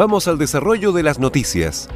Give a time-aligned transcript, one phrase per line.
[0.00, 1.86] Vamos al desarrollo de las noticias.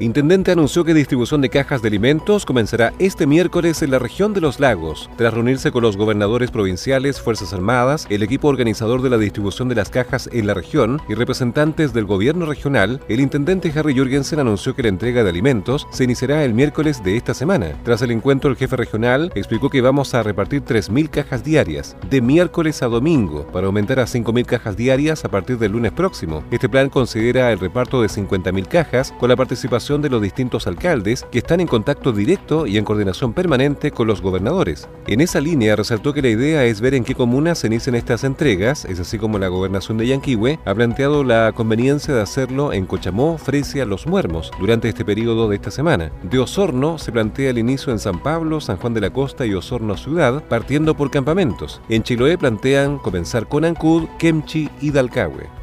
[0.00, 4.40] Intendente anunció que distribución de cajas de alimentos comenzará este miércoles en la región de
[4.40, 5.10] los lagos.
[5.18, 9.74] Tras reunirse con los gobernadores provinciales, Fuerzas Armadas, el equipo organizador de la distribución de
[9.74, 14.74] las cajas en la región y representantes del gobierno regional, el intendente Harry Jürgensen anunció
[14.74, 17.78] que la entrega de alimentos se iniciará el miércoles de esta semana.
[17.84, 22.22] Tras el encuentro, el jefe regional explicó que vamos a repartir 3.000 cajas diarias, de
[22.22, 26.42] miércoles a domingo, para aumentar a 5.000 cajas diarias a partir del lunes próximo.
[26.50, 31.26] Este plan considera el reparto de 50.000 cajas con la participación de los distintos alcaldes
[31.32, 34.88] que están en contacto directo y en coordinación permanente con los gobernadores.
[35.08, 38.22] En esa línea resaltó que la idea es ver en qué comunas se inician estas
[38.22, 42.86] entregas, es así como la gobernación de Yanquihue ha planteado la conveniencia de hacerlo en
[42.86, 46.12] Cochamó, Fresia, Los Muermos durante este periodo de esta semana.
[46.22, 49.54] De Osorno se plantea el inicio en San Pablo, San Juan de la Costa y
[49.54, 51.80] Osorno Ciudad, partiendo por campamentos.
[51.88, 55.59] En Chiloé plantean comenzar con Ancud, Kemchi y Dalcahue.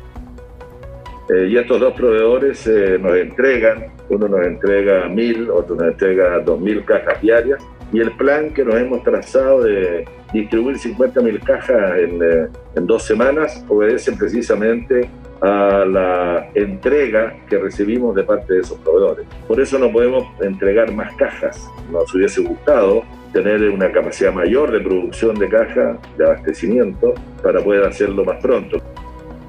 [1.29, 6.39] Eh, y estos dos proveedores eh, nos entregan, uno nos entrega mil, otro nos entrega
[6.39, 7.61] dos mil cajas diarias.
[7.91, 13.03] Y el plan que nos hemos trazado de distribuir 50 mil cajas eh, en dos
[13.03, 15.09] semanas obedece precisamente
[15.41, 19.25] a la entrega que recibimos de parte de esos proveedores.
[19.47, 21.69] Por eso no podemos entregar más cajas.
[21.91, 27.83] Nos hubiese gustado tener una capacidad mayor de producción de cajas, de abastecimiento, para poder
[27.85, 28.81] hacerlo más pronto.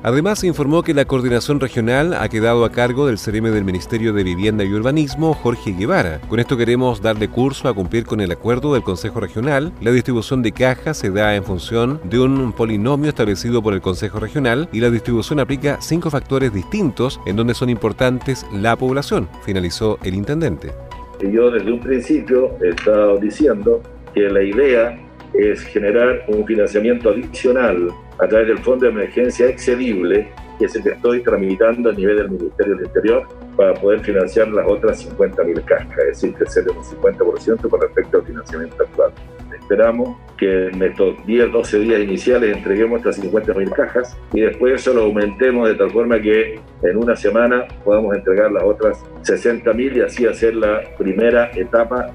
[0.03, 4.23] Además, informó que la coordinación regional ha quedado a cargo del CEREME del Ministerio de
[4.23, 6.21] Vivienda y Urbanismo, Jorge Guevara.
[6.29, 9.73] Con esto queremos darle curso a cumplir con el acuerdo del Consejo Regional.
[9.81, 14.21] La distribución de cajas se da en función de un polinomio establecido por el Consejo
[14.21, 19.99] Regional y la distribución aplica cinco factores distintos en donde son importantes la población, finalizó
[20.05, 20.73] el intendente.
[21.21, 23.83] Yo desde un principio he estado diciendo
[24.15, 30.29] que la idea es generar un financiamiento adicional a través del Fondo de Emergencia Excedible,
[30.59, 34.49] que es el que estoy tramitando a nivel del Ministerio del Interior para poder financiar
[34.49, 39.13] las otras 50.000 cajas, es decir, crecer un 50% con respecto al financiamiento actual.
[39.53, 44.95] Esperamos que en estos 10, 12 días iniciales entreguemos estas 50.000 cajas y después eso
[44.95, 50.01] lo aumentemos de tal forma que en una semana podamos entregar las otras 60.000 y
[50.01, 52.11] así hacer la primera etapa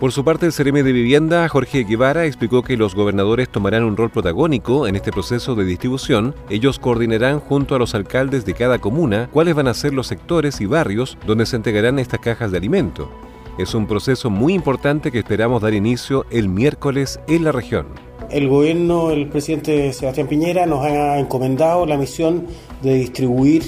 [0.00, 3.96] por su parte, el CRM de Vivienda, Jorge Guevara, explicó que los gobernadores tomarán un
[3.96, 6.34] rol protagónico en este proceso de distribución.
[6.50, 10.60] Ellos coordinarán junto a los alcaldes de cada comuna cuáles van a ser los sectores
[10.60, 13.10] y barrios donde se entregarán estas cajas de alimento.
[13.56, 17.86] Es un proceso muy importante que esperamos dar inicio el miércoles en la región.
[18.30, 22.48] El gobierno, el presidente Sebastián Piñera, nos ha encomendado la misión
[22.82, 23.62] de distribuir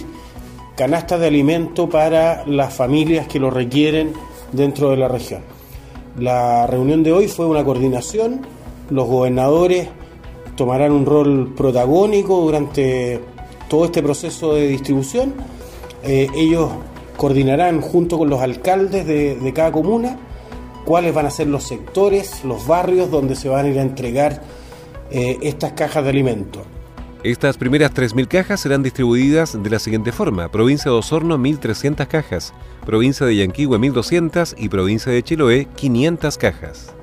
[0.76, 4.12] canastas de alimento para las familias que lo requieren
[4.52, 5.42] dentro de la región.
[6.18, 8.40] La reunión de hoy fue una coordinación,
[8.88, 9.88] los gobernadores
[10.56, 13.20] tomarán un rol protagónico durante
[13.68, 15.34] todo este proceso de distribución,
[16.02, 16.70] eh, ellos
[17.18, 20.18] coordinarán junto con los alcaldes de, cada comuna
[20.86, 24.40] cuáles van a ser los sectores, los barrios donde se van a ir a entregar
[25.10, 26.62] eh, estas cajas de alimentos.
[27.22, 30.48] Estas primeras 3.000 cajas serán distribuidas de la siguiente forma.
[30.48, 32.52] Provincia de Osorno 1.300 cajas,
[32.84, 36.94] provincia de Yanquihue 1.200 y provincia de Chiloé 500 cajas.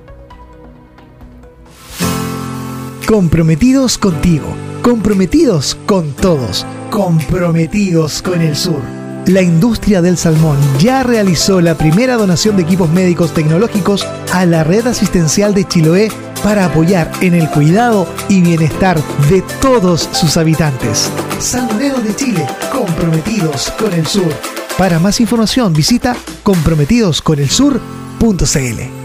[3.07, 4.47] Comprometidos contigo,
[4.81, 8.81] comprometidos con todos, comprometidos con el sur.
[9.27, 14.63] La industria del salmón ya realizó la primera donación de equipos médicos tecnológicos a la
[14.63, 16.09] red asistencial de Chiloé
[16.43, 21.09] para apoyar en el cuidado y bienestar de todos sus habitantes.
[21.39, 24.31] Salmoneros de Chile, comprometidos con el sur.
[24.77, 29.03] Para más información visita comprometidosconelsur.cl.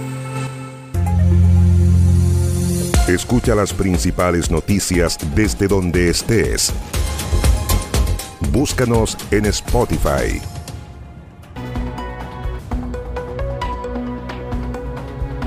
[3.08, 6.74] Escucha las principales noticias desde donde estés
[8.52, 10.40] Búscanos en Spotify.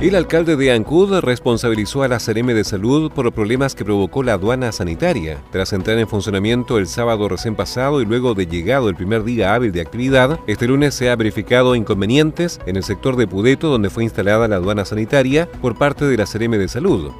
[0.01, 4.23] El alcalde de Ancud responsabilizó a la CRM de Salud por los problemas que provocó
[4.23, 5.37] la aduana sanitaria.
[5.51, 9.53] Tras entrar en funcionamiento el sábado recién pasado y luego de llegado el primer día
[9.53, 13.91] hábil de actividad, este lunes se ha verificado inconvenientes en el sector de Pudeto donde
[13.91, 17.11] fue instalada la aduana sanitaria por parte de la CRM de Salud.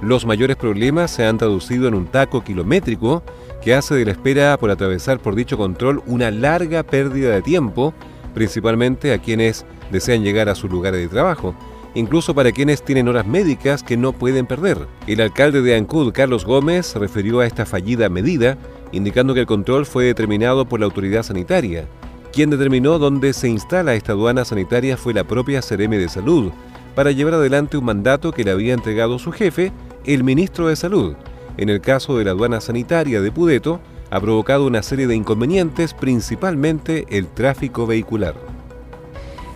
[0.00, 3.24] Los mayores problemas se han traducido en un taco kilométrico
[3.60, 7.94] que hace de la espera por atravesar por dicho control una larga pérdida de tiempo,
[8.32, 11.56] principalmente a quienes desean llegar a sus lugares de trabajo
[11.98, 14.86] incluso para quienes tienen horas médicas que no pueden perder.
[15.06, 18.56] El alcalde de Ancud, Carlos Gómez, refirió a esta fallida medida,
[18.92, 21.86] indicando que el control fue determinado por la autoridad sanitaria.
[22.32, 26.52] Quien determinó dónde se instala esta aduana sanitaria fue la propia CRM de Salud,
[26.94, 29.72] para llevar adelante un mandato que le había entregado su jefe,
[30.04, 31.14] el ministro de Salud.
[31.56, 33.80] En el caso de la aduana sanitaria de Pudeto,
[34.10, 38.47] ha provocado una serie de inconvenientes, principalmente el tráfico vehicular.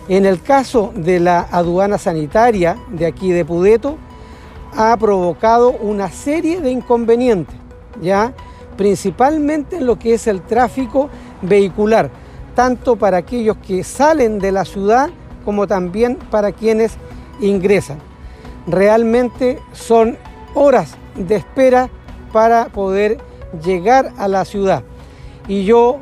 [0.09, 3.97] En el caso de la aduana sanitaria de aquí de Pudeto,
[4.75, 7.55] ha provocado una serie de inconvenientes,
[8.01, 8.33] ya
[8.75, 11.09] principalmente en lo que es el tráfico
[11.41, 12.09] vehicular,
[12.53, 15.09] tanto para aquellos que salen de la ciudad
[15.45, 16.93] como también para quienes
[17.39, 17.99] ingresan.
[18.67, 20.17] Realmente son
[20.53, 21.89] horas de espera
[22.33, 23.19] para poder
[23.63, 24.83] llegar a la ciudad.
[25.47, 25.99] Y yo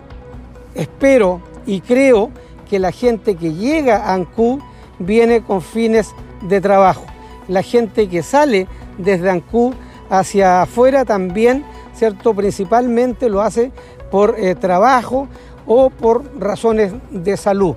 [0.74, 2.32] espero y creo
[2.72, 4.62] que la gente que llega a Ancú
[4.98, 7.06] viene con fines de trabajo.
[7.50, 8.66] La gente que sale
[8.98, 9.74] desde Ancú
[10.10, 12.34] hacia afuera también, ¿cierto?
[12.34, 13.74] Principalmente lo hace
[14.10, 15.28] por eh, trabajo
[15.66, 17.76] o por razones de salud.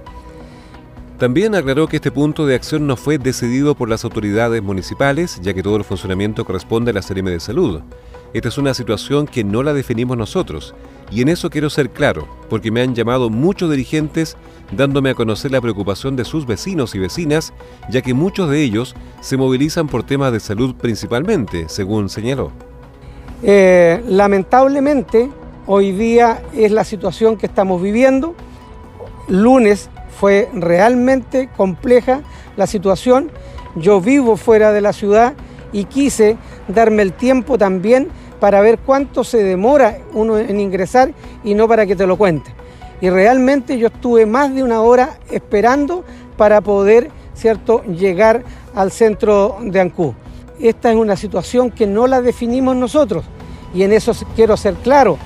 [1.19, 5.55] También aclaró que este punto de acción no fue decidido por las autoridades municipales, ya
[5.55, 7.81] que todo el funcionamiento corresponde a la CRM de Salud.
[8.33, 10.73] Esta es una situación que no la definimos nosotros,
[11.11, 14.37] y en eso quiero ser claro, porque me han llamado muchos dirigentes
[14.73, 17.53] dándome a conocer la preocupación de sus vecinos y vecinas,
[17.91, 22.51] ya que muchos de ellos se movilizan por temas de salud principalmente, según señaló.
[23.43, 25.31] Eh, lamentablemente,
[25.67, 28.35] hoy día es la situación que estamos viviendo.
[29.29, 32.23] Lunes fue realmente compleja
[32.57, 33.31] la situación.
[33.77, 35.35] Yo vivo fuera de la ciudad
[35.73, 36.37] y quise
[36.69, 38.09] darme el tiempo también
[38.41, 42.51] para ver cuánto se demora uno en ingresar y no para que te lo cuente.
[43.01, 46.05] Y realmente yo estuve más de una hora esperando
[46.37, 47.83] para poder ¿cierto?
[47.85, 48.45] llegar
[48.75, 50.15] al centro de Ancú.
[50.61, 53.25] Esta es una situación que no la definimos nosotros
[53.75, 55.19] y en eso quiero ser claro,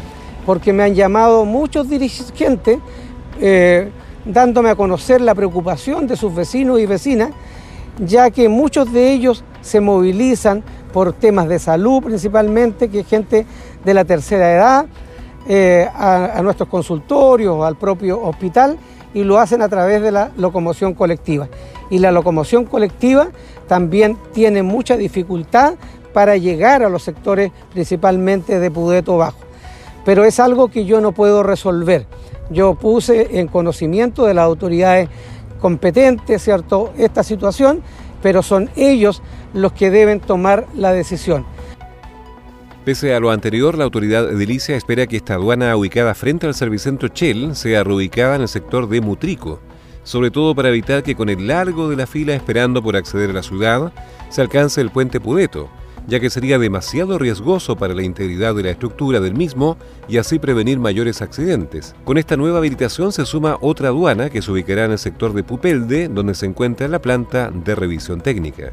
[0.46, 2.78] porque me han llamado muchos dirigentes
[3.40, 3.90] eh,
[4.25, 7.31] dándome a conocer la preocupación de sus vecinos y vecinas,
[7.99, 10.62] ya que muchos de ellos se movilizan
[10.93, 13.46] por temas de salud principalmente, que gente
[13.85, 14.87] de la tercera edad,
[15.46, 18.79] eh, a, nuestros consultorios, al propio hospital,
[19.14, 21.49] y lo hacen a través de la locomoción colectiva.
[21.90, 23.29] Y la locomoción colectiva
[23.67, 25.75] también tiene mucha dificultad
[26.12, 29.38] para llegar a los sectores principalmente de Pudeto Bajo.
[30.05, 32.06] Pero es algo que yo no puedo resolver.
[32.50, 35.08] Yo puse en conocimiento de las autoridades
[35.61, 37.82] competentes, ¿cierto?, esta situación,
[38.23, 39.23] pero son ellos
[39.54, 41.44] los que deben tomar la decisión.
[42.84, 47.08] Pese a lo anterior, la autoridad edilicia espera que esta aduana ubicada frente al servicentro
[47.14, 49.61] Shell sea reubicada en el sector de Mutrico,
[50.04, 53.34] sobre todo para evitar que con el largo de la fila esperando por acceder a
[53.34, 53.92] la ciudad
[54.30, 55.68] se alcance el puente Pudeto,
[56.06, 59.76] ya que sería demasiado riesgoso para la integridad de la estructura del mismo
[60.08, 61.94] y así prevenir mayores accidentes.
[62.04, 65.44] Con esta nueva habilitación se suma otra aduana que se ubicará en el sector de
[65.44, 68.73] Pupelde, donde se encuentra la planta de revisión técnica.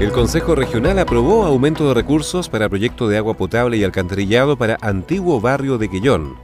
[0.00, 4.78] El Consejo Regional aprobó aumento de recursos para proyecto de agua potable y alcantarillado para
[4.80, 6.36] antiguo barrio de Quellón.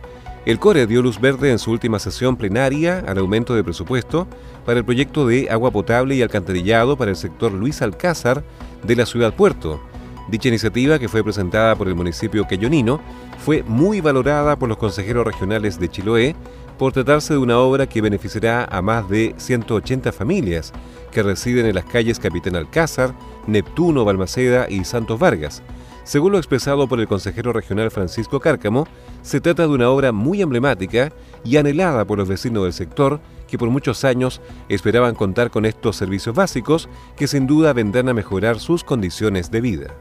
[0.44, 4.26] El CORE dio luz verde en su última sesión plenaria al aumento de presupuesto
[4.66, 8.42] para el proyecto de agua potable y alcantarillado para el sector Luis Alcázar
[8.82, 9.80] de la ciudad Puerto.
[10.28, 13.00] Dicha iniciativa, que fue presentada por el municipio queyonino,
[13.38, 16.34] fue muy valorada por los consejeros regionales de Chiloé,
[16.78, 20.72] por tratarse de una obra que beneficiará a más de 180 familias
[21.12, 23.14] que residen en las calles Capitán Alcázar,
[23.46, 25.62] Neptuno, Balmaceda y Santos Vargas.
[26.04, 28.86] Según lo expresado por el consejero regional Francisco Cárcamo,
[29.22, 31.12] se trata de una obra muy emblemática
[31.44, 35.96] y anhelada por los vecinos del sector que por muchos años esperaban contar con estos
[35.96, 39.94] servicios básicos que sin duda vendrán a mejorar sus condiciones de vida.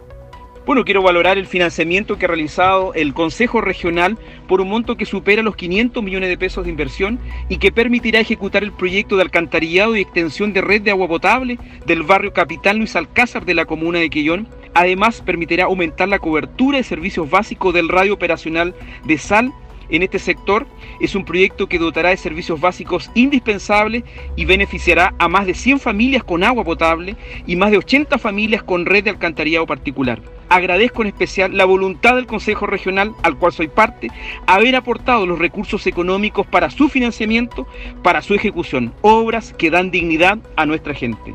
[0.65, 4.17] Bueno, quiero valorar el financiamiento que ha realizado el Consejo Regional
[4.48, 8.22] por un monto que supera los 500 millones de pesos de inversión y que permitirá
[8.22, 12.77] ejecutar el proyecto de alcantarillado y extensión de red de agua potable del barrio Capital
[12.77, 14.48] Luis Alcázar de la comuna de Quillón.
[14.74, 19.53] Además, permitirá aumentar la cobertura de servicios básicos del radio operacional de sal
[19.89, 20.65] en este sector
[21.01, 24.03] es un proyecto que dotará de servicios básicos indispensables
[24.38, 28.63] y beneficiará a más de 100 familias con agua potable y más de 80 familias
[28.63, 30.22] con red de alcantarillado particular.
[30.50, 34.10] Agradezco en especial la voluntad del Consejo Regional, al cual soy parte,
[34.46, 37.68] haber aportado los recursos económicos para su financiamiento,
[38.04, 41.34] para su ejecución, obras que dan dignidad a nuestra gente.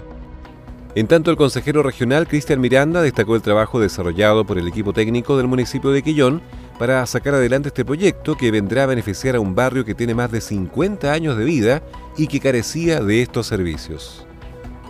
[0.94, 5.36] En tanto, el consejero regional Cristian Miranda destacó el trabajo desarrollado por el equipo técnico
[5.36, 6.42] del municipio de Quillón
[6.78, 10.30] para sacar adelante este proyecto que vendrá a beneficiar a un barrio que tiene más
[10.30, 11.82] de 50 años de vida
[12.16, 14.27] y que carecía de estos servicios.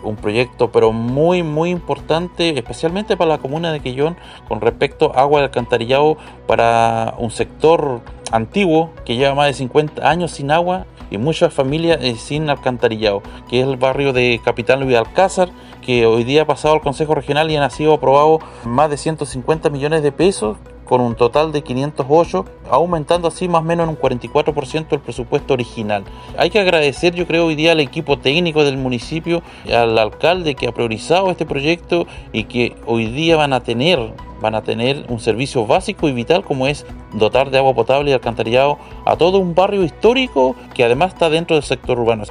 [0.02, 4.16] Un proyecto pero muy muy importante, especialmente para la comuna de Quillón,
[4.48, 8.00] con respecto a agua de alcantarillado para un sector
[8.32, 13.22] antiguo que lleva más de 50 años sin agua y muchas familias eh, sin alcantarillado,
[13.48, 15.48] que es el barrio de Capital Luis Alcázar,
[15.80, 19.70] que hoy día ha pasado al Consejo Regional y han sido aprobados más de 150
[19.70, 23.98] millones de pesos con un total de 508, aumentando así más o menos en un
[23.98, 26.04] 44% el presupuesto original.
[26.36, 29.42] Hay que agradecer, yo creo, hoy día al equipo técnico del municipio,
[29.72, 33.98] al alcalde que ha priorizado este proyecto y que hoy día van a tener
[34.40, 38.14] van a tener un servicio básico y vital como es dotar de agua potable y
[38.14, 42.22] alcantarillado a todo un barrio histórico que además está dentro del sector urbano.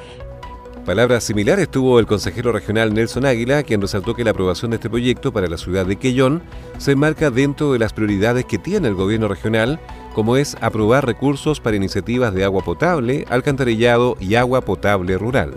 [0.88, 4.90] Palabras similares tuvo el consejero regional Nelson Águila, quien resaltó que la aprobación de este
[4.90, 6.42] proyecto para la ciudad de Quellón
[6.78, 9.82] se enmarca dentro de las prioridades que tiene el gobierno regional,
[10.16, 15.56] como es aprobar recursos para iniciativas de agua potable, alcantarillado y agua potable rural.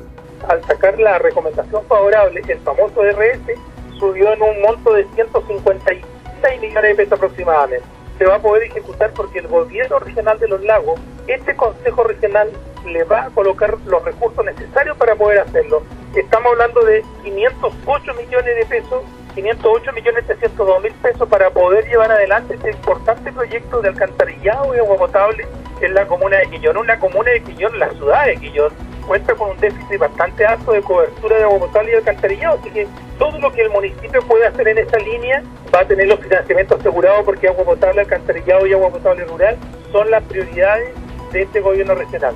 [0.48, 6.82] Al sacar la recomendación favorable, el famoso RS subió en un monto de 156 millones
[6.82, 7.86] de pesos aproximadamente.
[8.18, 12.48] Se va a poder ejecutar porque el gobierno regional de los lagos, este consejo regional
[12.86, 15.82] le va a colocar los recursos necesarios para poder hacerlo.
[16.14, 19.02] Estamos hablando de 508 millones de pesos,
[19.34, 24.78] 508 millones 302 mil pesos para poder llevar adelante este importante proyecto de alcantarillado y
[24.78, 25.46] agua potable
[25.80, 26.76] en la comuna de Quillón.
[26.76, 28.72] Una comuna de Quillón, la ciudad de Quillón,
[29.06, 32.86] cuenta con un déficit bastante alto de cobertura de agua potable y alcantarillado, así que
[33.18, 35.42] todo lo que el municipio puede hacer en esta línea
[35.74, 39.56] va a tener los financiamientos asegurados porque agua potable, alcantarillado y agua potable rural
[39.92, 40.94] son las prioridades
[41.32, 42.34] de este gobierno regional.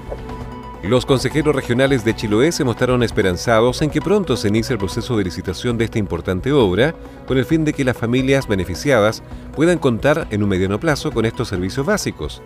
[0.87, 5.17] Los consejeros regionales de Chiloé se mostraron esperanzados en que pronto se inicie el proceso
[5.17, 6.95] de licitación de esta importante obra,
[7.27, 9.23] con el fin de que las familias beneficiadas
[9.57, 12.43] puedan contar en un mediano plazo con estos servicios básicos.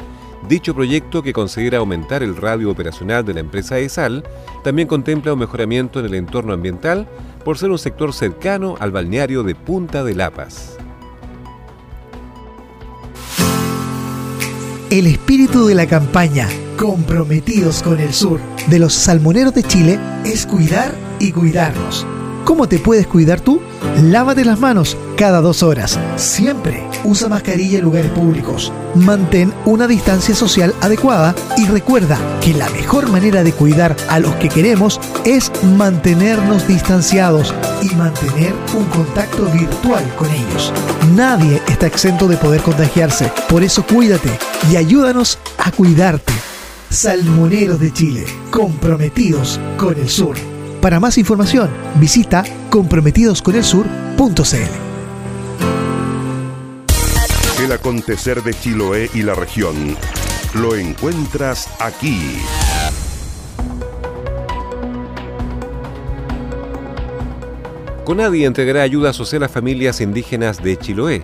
[0.48, 4.22] Dicho proyecto, que considera aumentar el radio operacional de la empresa ESAL,
[4.62, 7.08] también contempla un mejoramiento en el entorno ambiental
[7.44, 10.77] por ser un sector cercano al balneario de Punta de Lapas.
[14.90, 20.46] El espíritu de la campaña Comprometidos con el Sur de los Salmoneros de Chile es
[20.46, 22.06] cuidar y cuidarnos.
[22.44, 23.60] ¿Cómo te puedes cuidar tú?
[24.02, 25.98] Lávate las manos cada dos horas.
[26.16, 28.72] Siempre usa mascarilla en lugares públicos.
[28.94, 34.34] Mantén una distancia social adecuada y recuerda que la mejor manera de cuidar a los
[34.36, 40.72] que queremos es mantenernos distanciados y mantener un contacto virtual con ellos.
[41.14, 43.30] Nadie está exento de poder contagiarse.
[43.48, 44.30] Por eso cuídate
[44.70, 46.32] y ayúdanos a cuidarte.
[46.90, 50.36] Salmoneros de Chile, comprometidos con el sur.
[50.80, 51.68] Para más información,
[52.00, 54.87] visita comprometidosconelsur.cl.
[57.60, 59.96] El acontecer de Chiloé y la región
[60.54, 62.38] lo encuentras aquí.
[68.04, 71.20] Conadi entregará ayuda social a familias indígenas de Chiloé.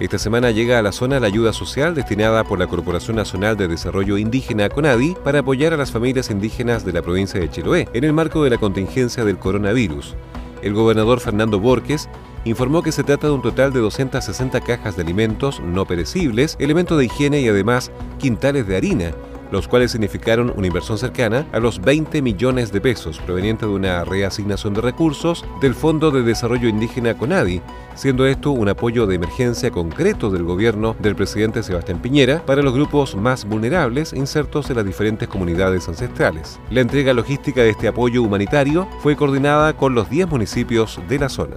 [0.00, 3.68] Esta semana llega a la zona la ayuda social destinada por la Corporación Nacional de
[3.68, 8.02] Desarrollo Indígena CONADI para apoyar a las familias indígenas de la provincia de Chiloé en
[8.02, 10.16] el marco de la contingencia del coronavirus.
[10.62, 12.08] El gobernador Fernando Borges
[12.46, 16.96] informó que se trata de un total de 260 cajas de alimentos no perecibles, elementos
[16.96, 19.10] de higiene y además quintales de harina,
[19.50, 24.04] los cuales significaron una inversión cercana a los 20 millones de pesos proveniente de una
[24.04, 27.62] reasignación de recursos del Fondo de Desarrollo Indígena CONADI,
[27.94, 32.74] siendo esto un apoyo de emergencia concreto del gobierno del presidente Sebastián Piñera para los
[32.74, 36.60] grupos más vulnerables insertos en las diferentes comunidades ancestrales.
[36.70, 41.28] La entrega logística de este apoyo humanitario fue coordinada con los 10 municipios de la
[41.28, 41.56] zona.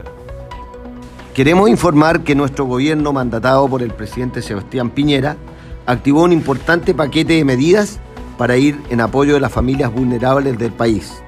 [1.39, 5.37] Queremos informar que nuestro gobierno, mandatado por el presidente Sebastián Piñera,
[5.85, 8.01] activó un importante paquete de medidas
[8.37, 11.23] para ir en apoyo de las familias vulnerables del país.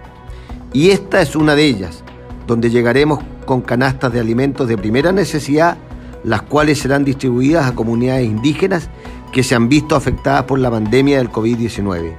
[0.74, 2.04] Y esta es una de ellas,
[2.46, 5.78] donde llegaremos con canastas de alimentos de primera necesidad,
[6.26, 8.90] las cuales serán distribuidas a comunidades indígenas
[9.32, 12.18] que se han visto afectadas por la pandemia del COVID-19.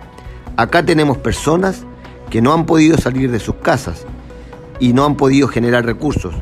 [0.56, 1.84] Acá tenemos personas
[2.30, 4.06] que no han podido salir de sus casas
[4.80, 6.32] y no han podido generar recursos.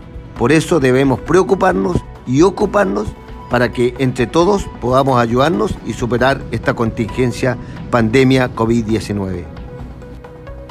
[0.40, 3.08] Por eso debemos preocuparnos y ocuparnos
[3.50, 7.58] para que entre todos podamos ayudarnos y superar esta contingencia
[7.90, 9.44] pandemia COVID-19.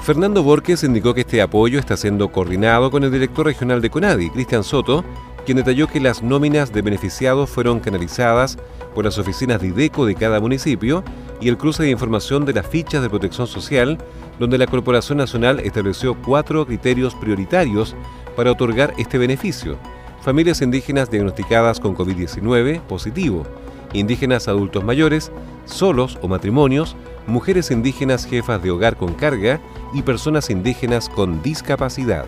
[0.01, 4.31] Fernando Borges indicó que este apoyo está siendo coordinado con el director regional de CONADI,
[4.31, 5.05] Cristian Soto,
[5.45, 8.57] quien detalló que las nóminas de beneficiados fueron canalizadas
[8.95, 11.03] por las oficinas de IDECO de cada municipio
[11.39, 13.99] y el cruce de información de las fichas de protección social,
[14.39, 17.95] donde la Corporación Nacional estableció cuatro criterios prioritarios
[18.39, 19.77] para otorgar este beneficio
[20.21, 23.45] familias indígenas diagnosticadas con COVID-19 positivo,
[23.91, 25.29] indígenas adultos mayores,
[25.65, 26.95] solos o matrimonios,
[27.27, 29.59] mujeres indígenas jefas de hogar con carga
[29.93, 32.27] y personas indígenas con discapacidad.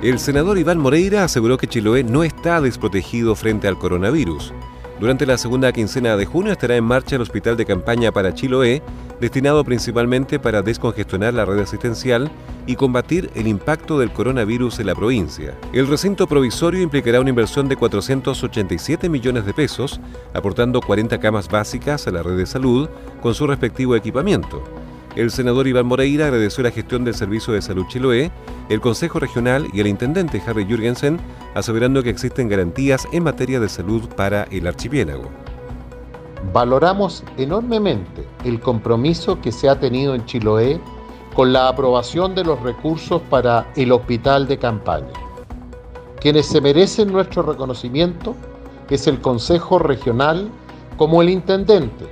[0.00, 4.54] El senador Iván Moreira aseguró que Chiloé no está desprotegido frente al coronavirus.
[5.00, 8.80] Durante la segunda quincena de junio estará en marcha el hospital de campaña para Chiloé,
[9.20, 12.30] destinado principalmente para descongestionar la red asistencial
[12.66, 15.54] y combatir el impacto del coronavirus en la provincia.
[15.72, 20.00] El recinto provisorio implicará una inversión de 487 millones de pesos,
[20.32, 22.88] aportando 40 camas básicas a la red de salud
[23.20, 24.62] con su respectivo equipamiento.
[25.16, 28.32] El senador Iván Moreira agradeció la gestión del Servicio de Salud Chiloé,
[28.68, 31.20] el Consejo Regional y el intendente Harry Jürgensen,
[31.54, 35.30] asegurando que existen garantías en materia de salud para el archipiélago.
[36.52, 40.80] Valoramos enormemente el compromiso que se ha tenido en Chiloé
[41.32, 45.12] con la aprobación de los recursos para el hospital de campaña.
[46.20, 48.34] Quienes se merecen nuestro reconocimiento
[48.90, 50.48] es el Consejo Regional
[50.96, 52.06] como el Intendente,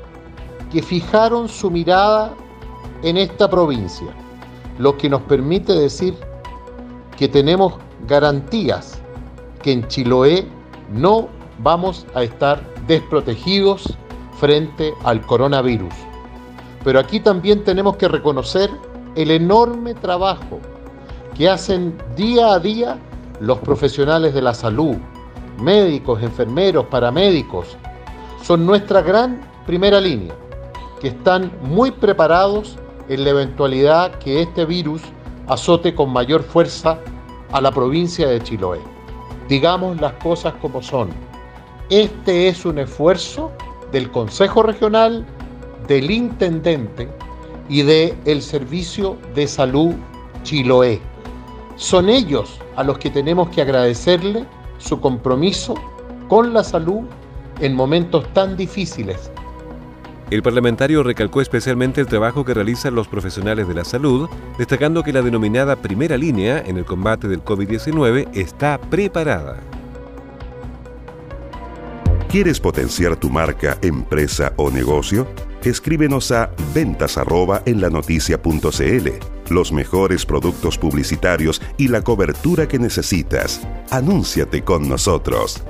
[0.70, 2.34] que fijaron su mirada
[3.02, 4.08] en esta provincia,
[4.78, 6.14] lo que nos permite decir
[7.16, 7.74] que tenemos
[8.06, 9.00] garantías
[9.62, 10.46] que en Chiloé
[10.92, 13.96] no vamos a estar desprotegidos
[14.38, 15.94] frente al coronavirus.
[16.84, 18.70] Pero aquí también tenemos que reconocer
[19.14, 20.58] el enorme trabajo
[21.36, 22.98] que hacen día a día
[23.40, 24.96] los profesionales de la salud,
[25.58, 27.76] médicos, enfermeros, paramédicos.
[28.42, 30.34] Son nuestra gran primera línea,
[31.00, 35.02] que están muy preparados en la eventualidad que este virus
[35.48, 36.98] azote con mayor fuerza
[37.50, 38.80] a la provincia de Chiloé.
[39.48, 41.10] Digamos las cosas como son.
[41.90, 43.50] Este es un esfuerzo
[43.90, 45.26] del Consejo Regional,
[45.86, 47.10] del Intendente
[47.68, 49.94] y del el Servicio de Salud
[50.42, 51.00] Chiloé.
[51.76, 54.46] Son ellos a los que tenemos que agradecerle
[54.78, 55.74] su compromiso
[56.28, 57.02] con la salud
[57.60, 59.31] en momentos tan difíciles
[60.34, 65.12] el parlamentario recalcó especialmente el trabajo que realizan los profesionales de la salud, destacando que
[65.12, 69.60] la denominada primera línea en el combate del COVID-19 está preparada.
[72.28, 75.26] ¿Quieres potenciar tu marca, empresa o negocio?
[75.64, 77.18] Escríbenos a ventas
[77.66, 77.90] en la
[79.50, 83.60] Los mejores productos publicitarios y la cobertura que necesitas.
[83.90, 85.62] Anúnciate con nosotros.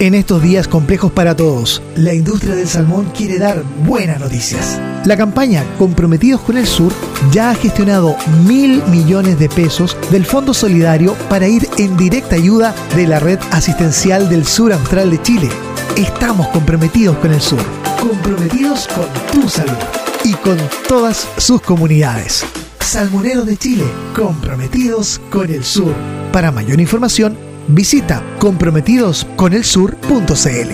[0.00, 4.80] En estos días complejos para todos, la industria del salmón quiere dar buenas noticias.
[5.04, 6.90] La campaña Comprometidos con el Sur
[7.30, 12.74] ya ha gestionado mil millones de pesos del Fondo Solidario para ir en directa ayuda
[12.96, 15.50] de la red asistencial del sur austral de Chile.
[15.98, 17.60] Estamos comprometidos con el sur,
[18.00, 19.76] comprometidos con tu salud
[20.24, 20.56] y con
[20.88, 22.46] todas sus comunidades.
[22.80, 23.84] Salmoneros de Chile,
[24.16, 25.92] comprometidos con el sur.
[26.32, 30.70] Para mayor información, Visita comprometidosconelsur.cl.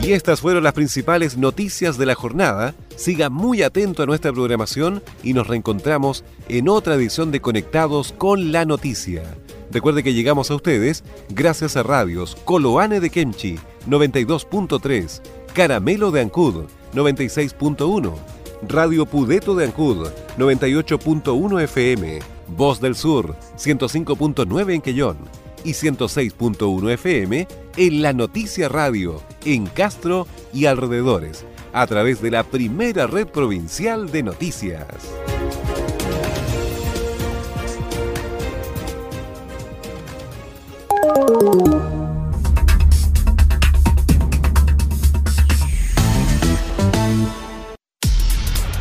[0.00, 5.02] Y estas fueron las principales noticias de la jornada Siga muy atento a nuestra programación
[5.22, 9.22] y nos reencontramos en otra edición de Conectados con la Noticia.
[9.72, 15.20] Recuerde que llegamos a ustedes gracias a radios Coloane de Kemchi 92.3,
[15.52, 18.12] Caramelo de Ancud 96.1,
[18.68, 22.20] Radio Pudeto de Ancud 98.1 FM,
[22.56, 25.16] Voz del Sur 105.9 en Quellón
[25.64, 31.44] y 106.1 FM en La Noticia Radio en Castro y alrededores
[31.74, 34.86] a través de la primera red provincial de noticias.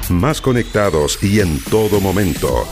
[0.10, 2.66] Más conectados y en todo momento.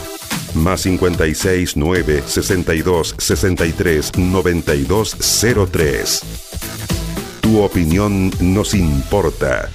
[0.54, 5.16] Más 56 9 62 63 92
[5.70, 6.22] 03.
[7.40, 9.68] Tu opinión nos importa.